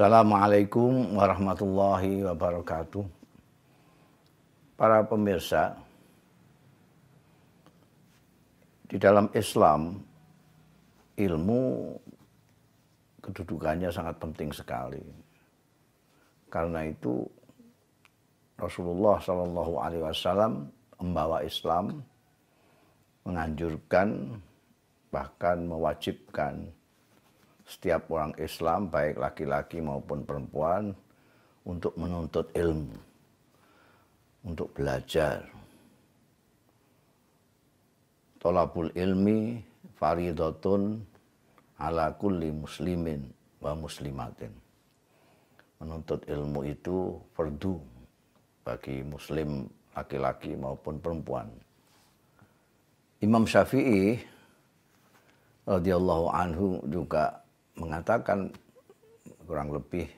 Assalamualaikum 0.00 1.12
warahmatullahi 1.12 2.24
wabarakatuh. 2.24 3.04
Para 4.80 5.04
pemirsa, 5.04 5.76
di 8.88 8.96
dalam 8.96 9.28
Islam 9.36 10.00
ilmu 11.20 11.60
kedudukannya 13.30 13.90
sangat 13.94 14.18
penting 14.18 14.50
sekali. 14.50 15.02
Karena 16.50 16.82
itu 16.82 17.22
Rasulullah 18.58 19.22
Shallallahu 19.22 19.74
Alaihi 19.78 20.02
Wasallam 20.02 20.66
membawa 20.98 21.40
Islam, 21.46 22.02
menganjurkan 23.24 24.36
bahkan 25.14 25.62
mewajibkan 25.64 26.68
setiap 27.64 28.10
orang 28.10 28.34
Islam 28.36 28.90
baik 28.90 29.14
laki-laki 29.16 29.78
maupun 29.78 30.26
perempuan 30.26 30.90
untuk 31.62 31.94
menuntut 31.94 32.50
ilmu, 32.52 32.98
untuk 34.42 34.74
belajar. 34.74 35.46
Tolabul 38.42 38.90
ilmi 38.98 39.60
faridotun 40.00 40.98
ala 41.80 42.12
kulli 42.14 42.52
muslimin 42.52 43.24
wa 43.64 43.72
muslimatin. 43.72 44.52
Menuntut 45.80 46.20
ilmu 46.28 46.60
itu 46.68 47.16
fardu 47.32 47.80
bagi 48.60 49.00
muslim 49.00 49.64
laki-laki 49.96 50.52
maupun 50.54 51.00
perempuan. 51.00 51.48
Imam 53.24 53.48
Syafi'i 53.48 54.20
radhiyallahu 55.64 56.26
anhu 56.32 56.80
juga 56.88 57.40
mengatakan 57.76 58.52
kurang 59.48 59.72
lebih 59.72 60.08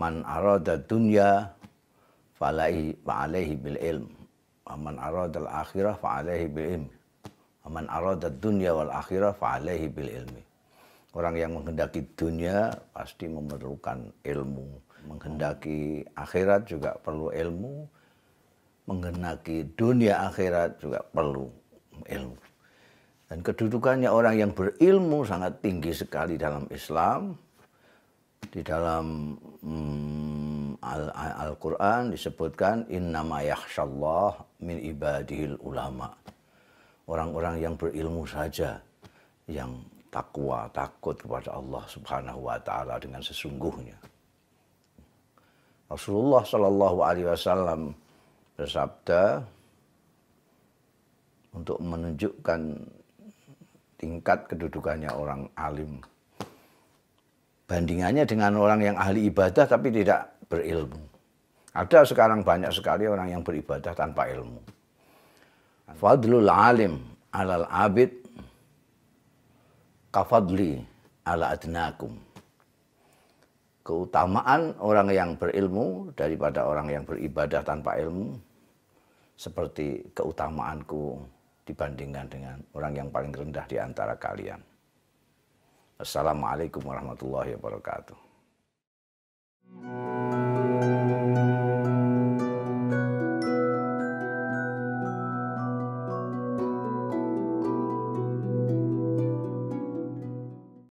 man 0.00 0.24
arada 0.24 0.80
dunya 0.80 1.44
fa'alaihi 2.40 3.54
bil 3.60 3.78
ilm 3.78 4.08
wa 4.64 4.74
man 4.80 4.96
arada 4.96 5.44
al 5.44 5.50
akhirah 5.66 5.94
fa'alaihi 6.00 6.46
bil 6.48 6.68
ilm 6.80 6.99
man 7.70 7.86
arada 7.86 8.26
dunya 8.26 8.74
wal 8.74 8.90
akhirah 8.90 9.30
fa'alaihi 9.38 9.86
bil 9.94 10.10
ilmi 10.10 10.42
orang 11.14 11.34
yang 11.38 11.54
menghendaki 11.54 12.02
dunia 12.18 12.74
pasti 12.90 13.30
memerlukan 13.30 14.10
ilmu 14.26 14.66
menghendaki 15.06 16.04
akhirat 16.18 16.66
juga 16.66 16.98
perlu 17.00 17.30
ilmu 17.30 17.86
menghendaki 18.90 19.70
dunia 19.78 20.26
akhirat 20.28 20.82
juga 20.82 20.98
perlu 21.14 21.46
ilmu 22.04 22.50
dan 23.30 23.46
kedudukannya 23.46 24.10
orang 24.10 24.34
yang 24.42 24.50
berilmu 24.50 25.22
sangat 25.22 25.62
tinggi 25.62 25.94
sekali 25.94 26.34
dalam 26.34 26.66
Islam. 26.74 27.38
Di 28.50 28.58
dalam 28.66 29.38
hmm, 29.62 30.82
Al-Quran 31.38 32.10
Al 32.10 32.10
disebutkan 32.10 32.90
innama 32.90 33.46
yakhshallah 33.46 34.34
min 34.66 34.82
ibadihil 34.82 35.54
ulama. 35.62 36.10
Orang-orang 37.10 37.58
yang 37.58 37.74
berilmu 37.74 38.22
saja 38.22 38.78
yang 39.50 39.82
takwa, 40.14 40.70
takut 40.70 41.18
kepada 41.18 41.58
Allah 41.58 41.82
Subhanahu 41.90 42.46
wa 42.46 42.58
taala 42.62 43.02
dengan 43.02 43.18
sesungguhnya. 43.18 43.98
Rasulullah 45.90 46.46
Shallallahu 46.46 46.98
alaihi 47.02 47.26
wasallam 47.26 47.90
bersabda 48.54 49.42
untuk 51.50 51.82
menunjukkan 51.82 52.60
tingkat 53.98 54.38
kedudukannya 54.46 55.10
orang 55.10 55.50
alim. 55.58 55.98
Bandingannya 57.66 58.22
dengan 58.22 58.54
orang 58.54 58.86
yang 58.86 58.96
ahli 58.98 59.26
ibadah 59.30 59.66
tapi 59.66 59.90
tidak 59.90 60.30
berilmu. 60.46 61.02
Ada 61.74 62.02
sekarang 62.06 62.42
banyak 62.42 62.70
sekali 62.70 63.06
orang 63.06 63.34
yang 63.34 63.42
beribadah 63.42 63.94
tanpa 63.94 64.26
ilmu. 64.30 64.79
Fadlul 65.96 66.48
alim 66.50 67.00
alal 67.34 67.66
abid 67.66 68.10
kafadli 70.10 70.82
ala 71.26 71.54
adnakum. 71.54 72.14
Keutamaan 73.80 74.76
orang 74.78 75.08
yang 75.10 75.30
berilmu 75.34 76.14
daripada 76.14 76.68
orang 76.68 76.92
yang 76.92 77.02
beribadah 77.02 77.64
tanpa 77.64 77.98
ilmu 77.98 78.38
seperti 79.34 80.04
keutamaanku 80.12 81.16
dibandingkan 81.64 82.26
dengan 82.28 82.56
orang 82.76 82.92
yang 82.92 83.08
paling 83.08 83.32
rendah 83.32 83.64
di 83.66 83.80
antara 83.80 84.14
kalian. 84.14 84.60
Assalamualaikum 85.96 86.84
warahmatullahi 86.84 87.56
wabarakatuh. 87.56 88.29